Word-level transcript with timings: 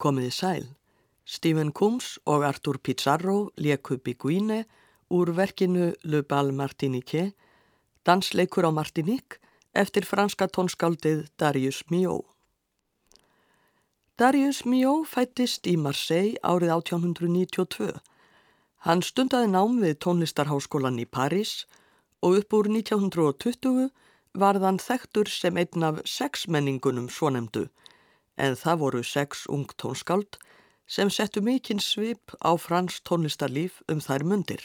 Komiði 0.00 0.30
sæl. 0.32 0.66
Stephen 1.28 1.72
Coombs 1.76 2.18
og 2.24 2.44
Artur 2.48 2.78
Pizarro 2.82 3.50
leku 3.56 3.98
Biguine 3.98 4.64
úr 5.10 5.30
verkinu 5.36 5.92
Le 6.02 6.22
Bal 6.22 6.52
Martinique, 6.52 7.32
dansleikur 8.06 8.64
á 8.64 8.72
Martinique 8.72 9.36
eftir 9.74 10.06
franska 10.08 10.48
tónskáldið 10.48 11.28
Darius 11.38 11.82
Milhaud. 11.90 12.24
Darius 14.18 14.64
Milhaud 14.64 15.04
fættist 15.06 15.68
í 15.68 15.76
Marseille 15.76 16.40
árið 16.42 16.72
1892. 16.78 18.00
Hann 18.86 19.04
stundaði 19.04 19.52
nám 19.52 19.76
við 19.84 19.98
tónlistarháskólan 20.00 20.98
í 21.04 21.04
París 21.04 21.66
og 22.24 22.40
upp 22.40 22.56
úr 22.56 22.72
1920 22.72 23.90
varðan 24.32 24.80
þekktur 24.80 25.28
sem 25.28 25.60
einn 25.60 25.84
af 25.84 26.00
sex 26.08 26.48
menningunum 26.48 27.12
svonemdu 27.12 27.68
en 28.40 28.56
það 28.56 28.82
voru 28.82 29.02
sex 29.04 29.44
ung 29.52 29.68
tónskáld 29.76 30.40
sem 30.90 31.10
settu 31.12 31.42
mikinn 31.44 31.82
svip 31.84 32.32
á 32.42 32.56
frans 32.58 32.98
tónlistarlíf 33.06 33.78
um 33.92 34.00
þær 34.02 34.24
mundir. 34.26 34.62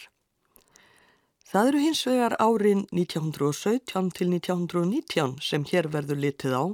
Það 1.45 1.67
eru 1.69 1.81
hins 1.83 2.01
vegar 2.07 2.33
árin 2.41 2.87
1917 2.89 4.09
til 4.17 4.31
1919 4.33 5.35
sem 5.45 5.65
hér 5.69 5.91
verður 5.93 6.23
litið 6.23 6.55
á 6.57 6.65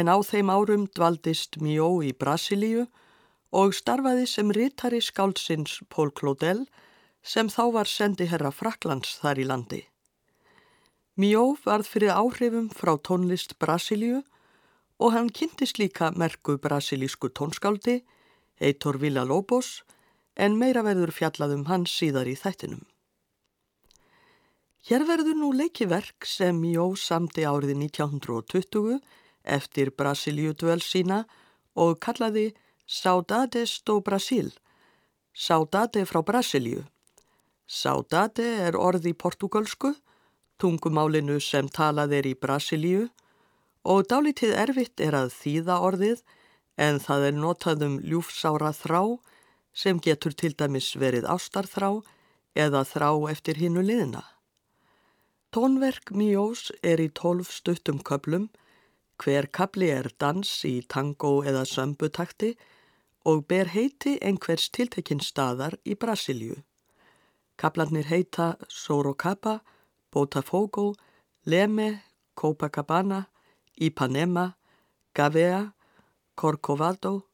en 0.00 0.10
á 0.10 0.16
þeim 0.20 0.50
árum 0.50 0.88
dvaldist 0.90 1.60
Mjó 1.62 2.02
í 2.04 2.10
Brasilíu 2.12 2.88
og 3.54 3.76
starfaði 3.78 4.26
sem 4.28 4.50
rítari 4.52 5.00
skáldsins 5.00 5.78
Pól 5.88 6.10
Klódell 6.10 6.66
sem 7.22 7.48
þá 7.48 7.62
var 7.76 7.88
sendi 7.88 8.26
herra 8.28 8.50
Fraklands 8.52 9.14
þar 9.22 9.40
í 9.40 9.46
landi. 9.48 9.80
Mjó 11.18 11.54
varð 11.64 11.88
fyrir 11.92 12.12
áhrifum 12.14 12.68
frá 12.74 12.96
tónlist 12.98 13.56
Brasilíu 13.62 14.20
og 14.98 15.14
hann 15.14 15.30
kynntist 15.30 15.78
líka 15.78 16.10
merku 16.16 16.58
brasilísku 16.58 17.30
tónskáldi, 17.30 18.02
Eitor 18.60 18.98
Villa-Lobos, 18.98 19.82
en 20.36 20.58
meira 20.58 20.82
verður 20.86 21.12
fjallað 21.14 21.54
um 21.54 21.66
hans 21.70 21.94
síðar 21.94 22.30
í 22.30 22.34
þættinum. 22.38 22.82
Hér 24.88 25.04
verður 25.06 25.36
nú 25.38 25.50
leikiverk 25.52 26.26
sem 26.26 26.58
Mjó 26.58 26.92
samti 26.96 27.44
árið 27.46 27.74
1920 27.76 29.00
eftir 29.44 29.90
Brasilíu 29.90 30.54
dvel 30.54 30.80
sína 30.82 31.24
og 31.74 31.98
kallaði 32.00 32.52
Saudades 32.86 33.82
do 33.84 33.98
Brasil, 34.00 34.52
Saudade 35.34 36.06
frá 36.08 36.22
Brasilíu. 36.24 36.86
Saudade 37.68 38.46
er 38.64 38.78
orð 38.80 39.10
í 39.10 39.14
portugalsku 39.14 39.92
tungumálinu 40.58 41.36
sem 41.40 41.68
talað 41.68 42.14
er 42.18 42.26
í 42.26 42.34
Brasilíu 42.34 43.08
og 43.88 44.04
dálítið 44.10 44.52
erfitt 44.52 45.00
er 45.00 45.16
að 45.16 45.32
þýða 45.32 45.78
orðið 45.88 46.22
en 46.86 47.00
það 47.02 47.26
er 47.28 47.36
notað 47.42 47.84
um 47.86 47.94
ljúfsára 48.04 48.72
þrá 48.76 49.02
sem 49.72 50.00
getur 50.04 50.34
til 50.36 50.52
dæmis 50.58 50.90
verið 51.00 51.28
ástarþrá 51.32 51.92
eða 52.58 52.82
þrá 52.84 53.10
eftir 53.32 53.60
hinnu 53.62 53.84
liðina. 53.84 54.24
Tónverk 55.54 56.12
Míós 56.12 56.68
er 56.84 57.00
í 57.00 57.08
tólf 57.08 57.54
stuttum 57.54 58.02
köplum, 58.04 58.50
hver 59.16 59.48
kapli 59.48 59.88
er 59.90 60.10
dans 60.20 60.50
í 60.68 60.82
tango 60.84 61.38
eða 61.40 61.64
sömbutakti 61.64 62.52
og 63.24 63.46
ber 63.48 63.72
heiti 63.72 64.18
einhvers 64.20 64.68
tiltekinn 64.68 65.24
staðar 65.24 65.78
í 65.88 65.96
Brasilíu. 65.96 66.60
Kaplarnir 67.58 68.06
heita 68.12 68.52
Sorocaba, 68.68 69.58
Botafogo, 70.12 70.92
Leme, 71.46 72.02
Copacabana, 72.38 73.24
Ipanema, 73.80 74.56
Gavea, 75.14 75.74
Corcovado, 76.34 77.26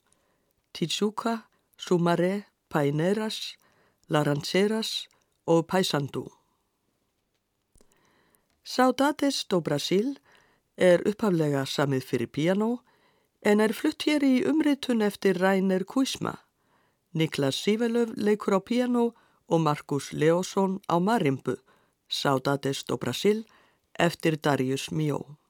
Tijuca, 0.73 1.49
Sumaré, 1.77 2.47
Paineras, 2.69 3.57
Laranjeras 4.09 5.09
og 5.47 5.67
Paysandu. 5.67 6.31
Saudades 8.65 9.45
do 9.45 9.61
Brasil 9.61 10.17
er 10.77 11.03
upphaflega 11.05 11.67
samið 11.69 12.07
fyrir 12.09 12.31
piano 12.33 12.71
en 13.45 13.61
er 13.61 13.77
flutt 13.77 14.07
hér 14.09 14.25
í 14.25 14.41
umritun 14.49 15.05
eftir 15.05 15.37
Rainer 15.41 15.85
Kuisma. 15.85 16.39
Niklas 17.13 17.61
Sivelöf 17.61 18.17
leikur 18.17 18.57
á 18.57 18.61
piano 18.65 19.13
og 19.47 19.61
Markus 19.61 20.13
Leosson 20.13 20.81
á 20.89 20.97
marimbu. 20.99 21.57
Saudades 22.09 22.85
do 22.89 22.97
Brasil 22.97 23.45
eftir 23.99 24.41
Darius 24.41 24.91
Milhaud. 24.91 25.44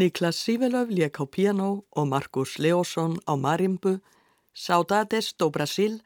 Niklas 0.00 0.36
Sivelöf 0.36 0.88
lék 0.88 1.20
á 1.20 1.24
piano 1.28 1.84
og 1.90 2.06
Markus 2.08 2.56
Leosson 2.56 3.20
á 3.28 3.36
marimbu, 3.36 4.00
Saudades 4.52 5.34
do 5.36 5.50
Brasil 5.50 6.00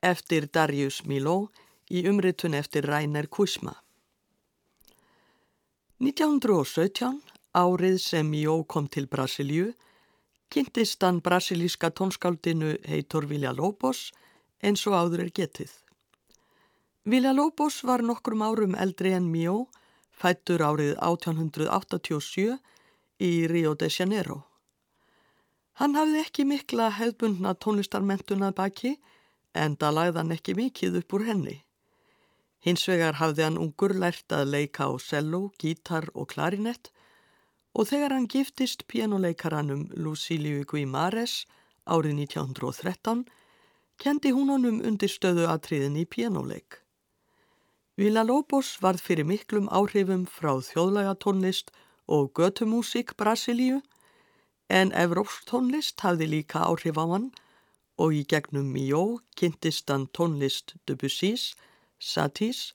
eftir 0.00 0.48
Darius 0.48 1.04
Miló 1.04 1.50
í 1.92 2.08
umritun 2.08 2.54
eftir 2.54 2.88
Rainer 2.88 3.28
Kusma. 3.28 3.74
1917, 6.00 7.20
árið 7.52 7.98
sem 8.00 8.32
Jó 8.32 8.64
kom 8.64 8.88
til 8.88 9.06
Brasilju, 9.06 9.74
kynntist 10.48 11.02
hann 11.04 11.20
brasilíska 11.20 11.90
tónskáldinu 11.90 12.78
Heitor 12.88 13.26
Villalobos 13.28 14.12
eins 14.62 14.86
og 14.88 14.96
áður 14.96 15.26
er 15.26 15.32
getið. 15.40 15.72
Villalobos 17.04 17.82
var 17.84 18.00
nokkrum 18.00 18.40
árum 18.40 18.74
eldri 18.74 19.12
en 19.12 19.28
Mjó, 19.28 19.66
fættur 20.10 20.64
árið 20.64 20.96
1887 20.96 22.56
í 23.22 23.46
Rio 23.50 23.74
de 23.74 23.88
Janeiro. 23.90 24.42
Hann 25.76 25.96
hafði 25.96 26.22
ekki 26.24 26.44
mikla 26.48 26.88
hefðbundna 26.96 27.54
tónlistarmentunað 27.60 28.54
baki 28.56 28.92
en 29.56 29.76
það 29.76 29.96
lagði 29.98 30.20
hann 30.22 30.36
ekki 30.36 30.54
mikið 30.56 31.00
upp 31.02 31.16
úr 31.16 31.26
henni. 31.28 31.56
Hins 32.64 32.86
vegar 32.88 33.18
hafði 33.20 33.44
hann 33.46 33.58
ungur 33.60 33.94
lært 33.94 34.32
að 34.32 34.52
leika 34.54 34.88
á 34.88 34.92
cello, 34.98 35.52
gítar 35.60 36.08
og 36.14 36.30
klarinett 36.32 36.90
og 37.76 37.90
þegar 37.90 38.16
hann 38.16 38.28
giftist 38.32 38.86
pianoleikaranum 38.88 39.90
Lucíliu 40.00 40.64
Guimares 40.64 41.44
árið 41.84 42.16
1913 42.24 43.26
kendi 44.00 44.32
hún 44.32 44.50
honum 44.52 44.80
undir 44.80 45.12
stöðu 45.12 45.46
atriðin 45.52 46.00
í 46.00 46.04
pianoleik. 46.08 46.80
Vila 47.96 48.24
Lobos 48.24 48.74
varð 48.80 49.00
fyrir 49.00 49.24
miklum 49.28 49.68
áhrifum 49.72 50.26
frá 50.28 50.52
þjóðlega 50.60 51.14
tónlist 51.20 51.70
og 52.06 52.32
götumúsík 52.38 53.16
Brasilíu 53.18 53.80
en 54.68 54.92
Evrópstónlist 54.92 56.00
hafði 56.02 56.26
líka 56.34 56.62
áhrif 56.66 56.98
á 56.98 57.04
hann 57.06 57.28
og 57.98 58.14
í 58.14 58.22
gegnum 58.28 58.72
Mijó 58.74 59.20
kynntist 59.38 59.90
hann 59.90 60.08
tónlist 60.16 60.74
Debussys, 60.86 61.54
Satís 61.98 62.72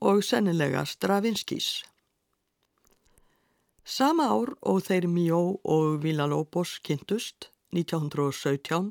og 0.00 0.24
sennilega 0.24 0.84
Stravinskys. 0.84 1.84
Sama 3.86 4.26
ár 4.34 4.56
og 4.62 4.82
þeir 4.88 5.06
Mijó 5.06 5.60
og 5.62 6.00
Villa-Lobos 6.02 6.80
kynntust, 6.82 7.50
1917, 7.70 8.90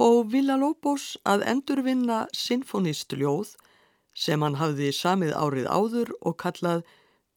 hóf 0.00 0.32
Villa-Lobos 0.32 1.12
að 1.28 1.44
endurvinna 1.52 2.24
sinfonistuljóð 2.34 3.54
sem 4.14 4.42
hann 4.42 4.58
hafði 4.58 4.90
samið 4.96 5.36
árið 5.38 5.68
áður 5.70 6.10
og 6.20 6.36
kallað 6.42 6.82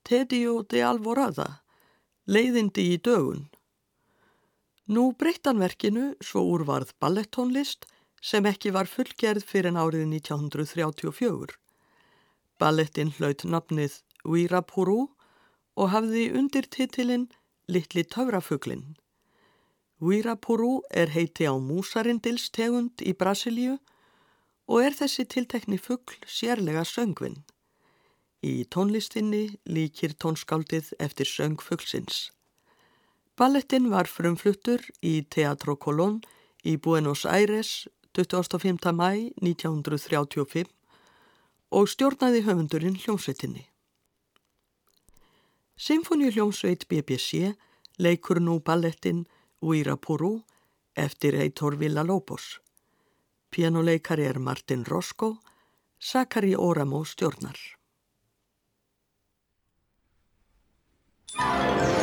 Tedio 0.06 0.60
de 0.70 0.84
Alvorada, 0.86 1.46
leiðindi 2.30 2.84
í 2.94 2.98
dögun. 3.02 3.48
Nú 4.86 5.06
breyttanverkinu 5.18 6.12
svo 6.22 6.44
úrvarð 6.46 6.92
ballettónlist 7.02 7.88
sem 8.22 8.46
ekki 8.46 8.70
var 8.76 8.86
fullgerð 8.86 9.48
fyrir 9.50 9.74
árið 9.74 10.04
1934. 10.12 11.56
Ballettin 12.62 13.16
hlaut 13.18 13.48
nafnið 13.50 13.96
Uirapuru 14.30 15.00
og 15.74 15.90
hafði 15.96 16.28
undir 16.38 16.70
titilinn 16.70 17.26
Littli 17.66 18.06
töfrafuglinn. 18.06 18.94
Uirapuru 20.06 20.84
er 20.94 21.16
heiti 21.18 21.50
á 21.50 21.58
músarindilstegund 21.58 23.02
í 23.02 23.18
Brasilíu 23.18 23.80
og 24.70 24.86
er 24.86 24.94
þessi 25.02 25.26
tiltekni 25.26 25.82
fuggl 25.82 26.22
sérlega 26.30 26.86
söngvinn. 26.86 27.42
Í 28.46 28.68
tónlistinni 28.70 29.56
líkir 29.66 30.14
tónskáldið 30.22 30.92
eftir 31.02 31.26
söng 31.26 31.62
fuglsins. 31.66 32.30
Ballettin 33.40 33.88
var 33.90 34.06
frumfluttur 34.06 34.84
í 35.02 35.24
Teatro 35.34 35.74
Colón 35.82 36.20
í 36.62 36.76
Buenos 36.78 37.24
Aires 37.26 37.88
25. 38.14 38.92
mæ 38.94 39.10
1935 39.42 40.70
og 41.72 41.90
stjórnaði 41.90 42.44
höfundurinn 42.46 43.00
hljómsveitinni. 43.02 43.66
Symfóni 45.76 46.30
hljómsveit 46.32 46.86
BBC 46.88 47.56
leikur 47.98 48.40
nú 48.40 48.60
ballettin 48.62 49.26
Uirapuru 49.62 50.44
eftir 50.96 51.36
Heitor 51.40 51.80
Villa-Lobos. 51.82 52.60
Pianoleikari 53.50 54.30
er 54.30 54.40
Martin 54.40 54.86
Roscoe, 54.86 55.40
Sakari 56.00 56.54
Oramo 56.56 57.04
stjórnar. 57.04 57.58
Thanks. 61.38 61.95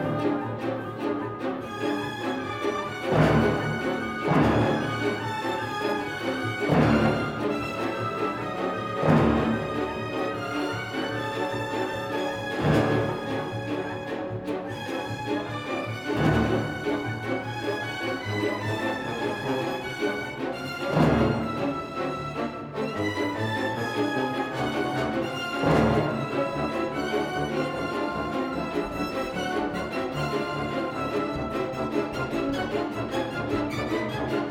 you. 0.00 0.05
Música 32.96 34.45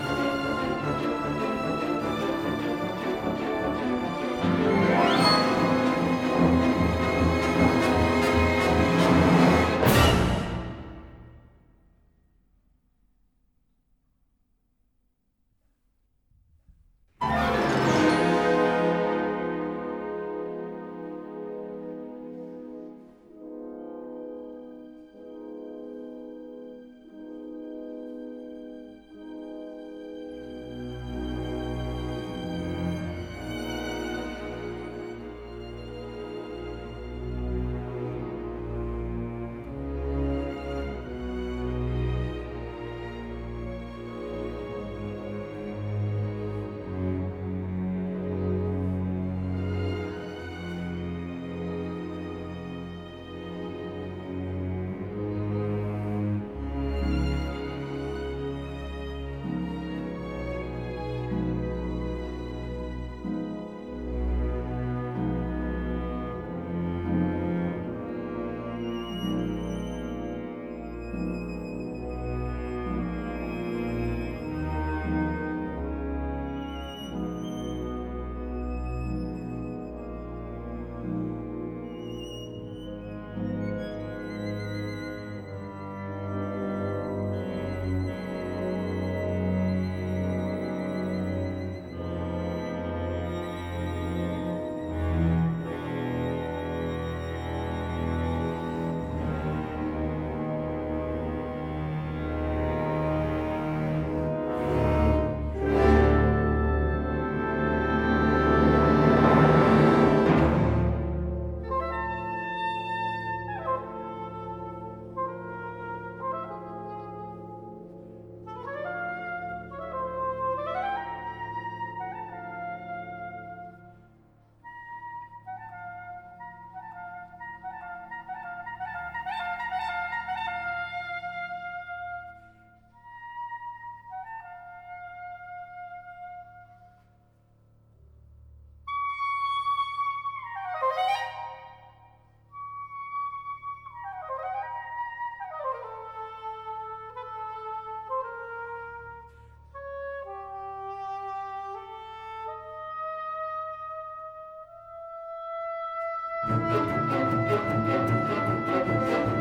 Música 158.07 159.34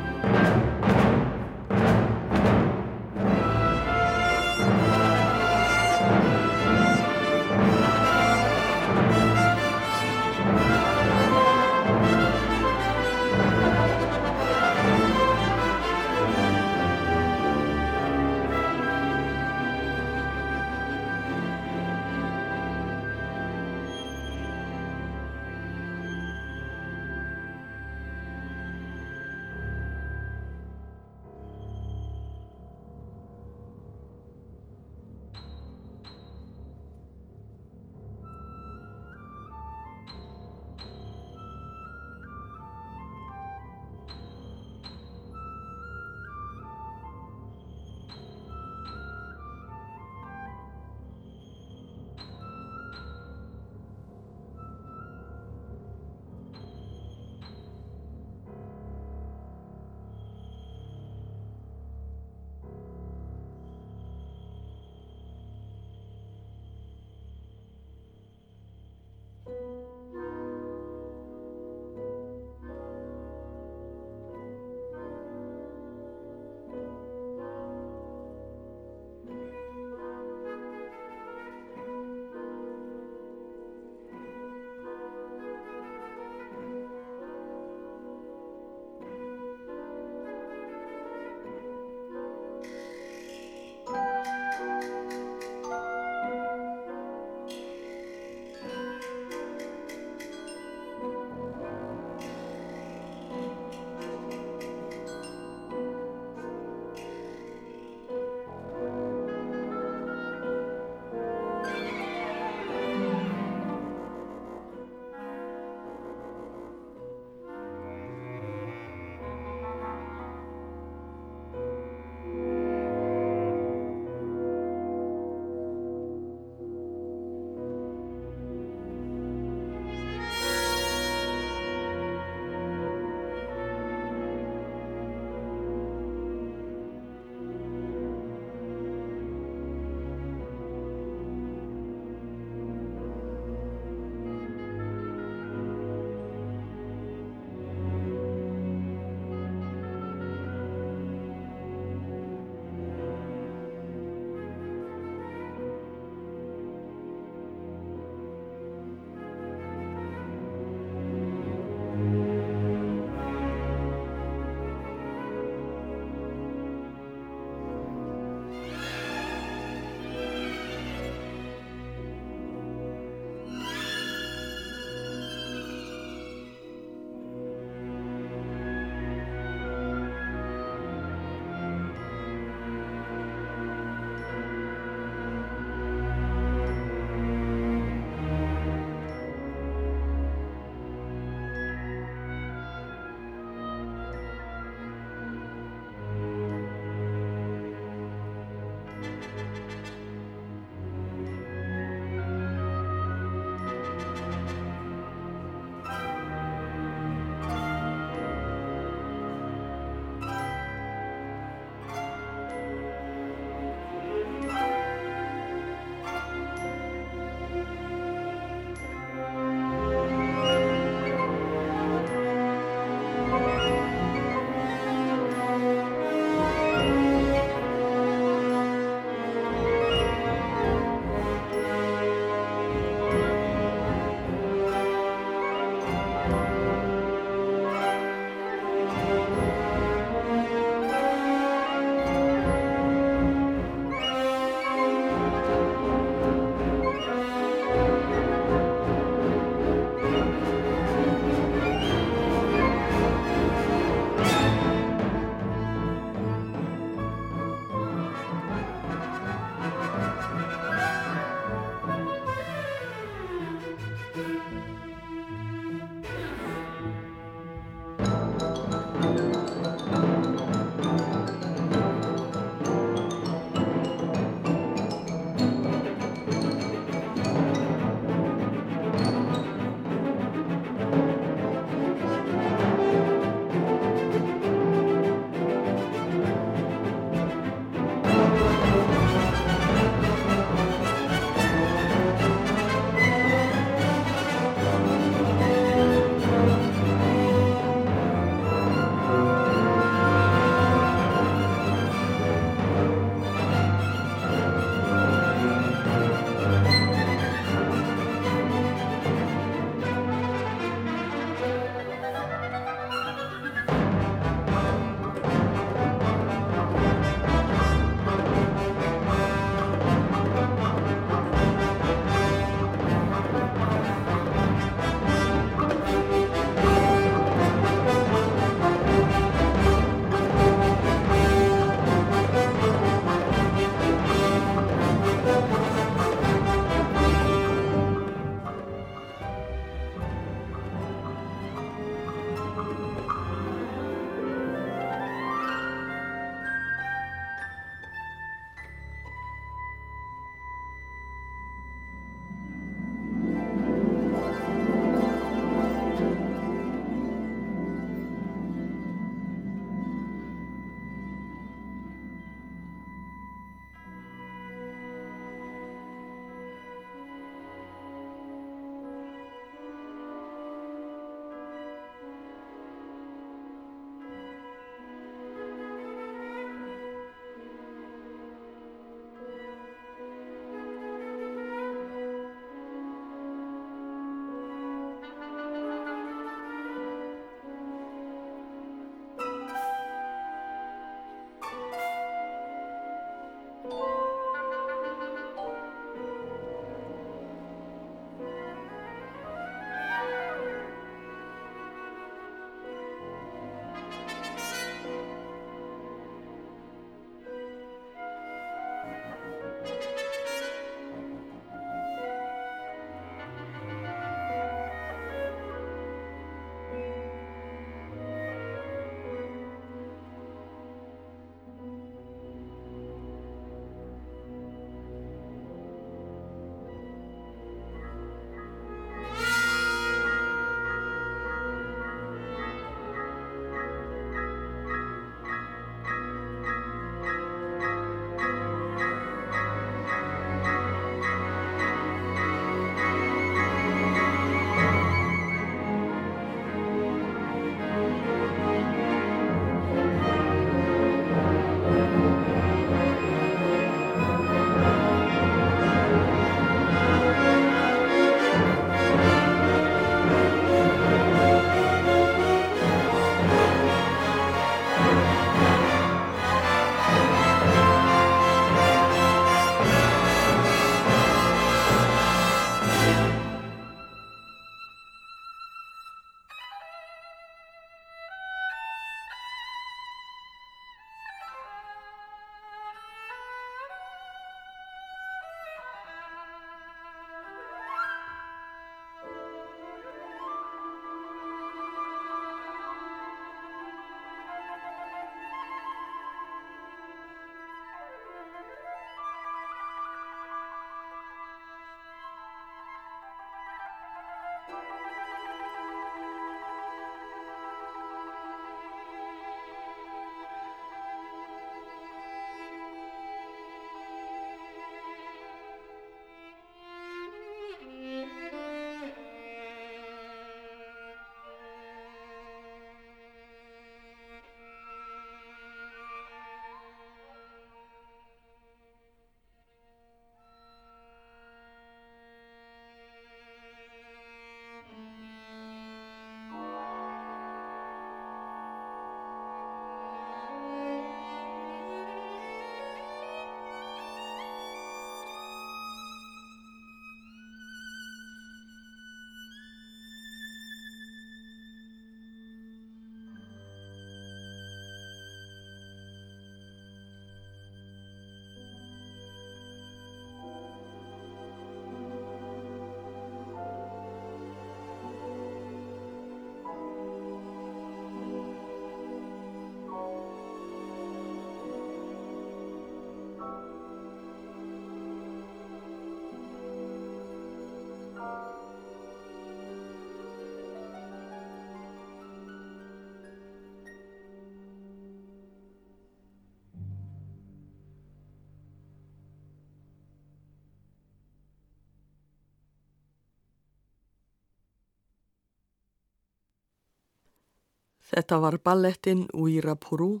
Þetta 597.88 598.18
var 598.20 598.36
ballettin 598.44 599.06
Uirapuru 599.14 600.00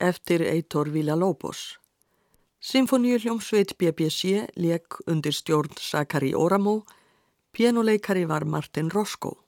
eftir 0.00 0.42
Eitor 0.42 0.90
Villalobos. 0.90 1.78
Symfoníu 2.58 3.18
hljómsveit 3.22 3.76
BBC 3.78 4.48
leik 4.58 4.98
undir 5.06 5.32
stjórn 5.32 5.76
Sakari 5.78 6.32
Oramo, 6.34 6.82
pianoleikari 7.52 8.24
var 8.26 8.44
Martin 8.44 8.90
Roscoe. 8.90 9.38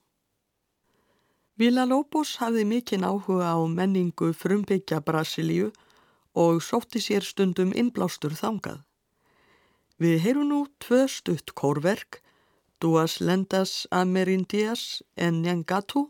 Villalobos 1.59 2.37
hafði 2.41 2.63
mikinn 2.65 3.05
áhuga 3.05 3.51
á 3.53 3.59
menningu 3.67 4.31
frumbyggja 4.33 5.03
Brasilíu 5.05 5.73
og 6.35 6.63
sótti 6.63 7.03
sér 7.03 7.27
stundum 7.27 7.75
innblástur 7.75 8.39
þangað. 8.39 8.79
Við 10.01 10.23
heyrum 10.25 10.49
nú 10.49 10.61
tvö 10.79 11.03
stutt 11.11 11.53
kórverk, 11.59 12.23
Duas 12.81 13.19
Lendas 13.21 13.85
Amerindias 13.91 15.03
en 15.17 15.43
Njangatu, 15.43 16.07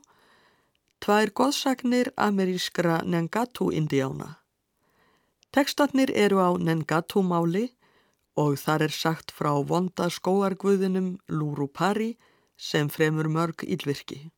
tvær 1.01 1.33
goðsagnir 1.33 2.13
amerískra 2.17 3.01
Njangatu-indiána. 3.05 4.37
Tekstatnir 5.51 6.13
eru 6.15 6.39
á 6.45 6.51
Njangatu-máli 6.61 7.71
og 8.37 8.59
þar 8.61 8.85
er 8.87 8.95
sagt 8.95 9.33
frá 9.33 9.53
vonda 9.65 10.11
skóarguðinum 10.13 11.17
Lúrupari 11.33 12.13
sem 12.57 12.93
fremur 12.93 13.29
mörg 13.33 13.65
ílvirki. 13.65 14.29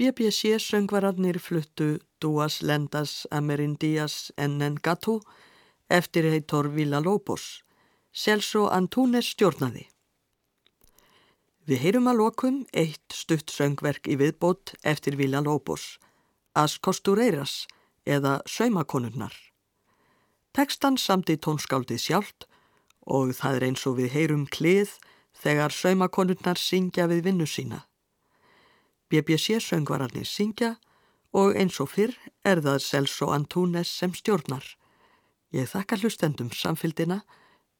BBC 0.00 0.58
söngvararnir 0.58 1.38
fluttu 1.38 1.98
Duas 2.22 2.62
Lendas 2.62 3.26
Amerindias 3.30 4.32
Ennengatu 4.38 5.20
eftir 5.90 6.24
heitor 6.24 6.74
Villalobos. 6.76 7.64
Celso 8.12 8.62
Antunes 8.72 9.28
stjórnaði. 9.34 9.82
Við 11.68 11.82
heyrum 11.84 12.08
að 12.08 12.20
lokum 12.22 12.56
eitt 12.72 13.12
stutt 13.12 13.52
söngverk 13.52 14.08
í 14.08 14.16
viðbót 14.16 14.72
eftir 14.80 15.18
Villalobos, 15.20 15.98
As 16.56 16.78
Costureiras 16.78 17.66
eða 18.06 18.38
Saumakonunnar. 18.48 19.36
Tekstan 20.56 20.96
samt 20.96 21.28
í 21.28 21.36
tónskáldið 21.36 22.00
sjálft 22.06 22.48
og 23.04 23.36
það 23.36 23.60
er 23.60 23.68
eins 23.68 23.84
og 23.84 24.00
við 24.00 24.16
heyrum 24.16 24.48
klið 24.48 24.96
þegar 25.44 25.76
saumakonurnar 25.76 26.56
syngja 26.56 27.04
við 27.12 27.26
vinnu 27.28 27.44
sína. 27.44 27.84
BBC 29.10 29.58
söngvararnir 29.58 30.26
syngja 30.26 30.76
og 31.34 31.56
eins 31.58 31.80
og 31.82 31.90
fyrr 31.90 32.14
er 32.46 32.62
það 32.62 32.82
Celso 32.84 33.30
Antunes 33.34 33.90
sem 33.90 34.14
stjórnar. 34.14 34.62
Ég 35.50 35.66
þakka 35.66 35.98
hlustendum 35.98 36.50
samfildina, 36.54 37.20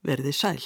verði 0.02 0.32
sæl. 0.34 0.62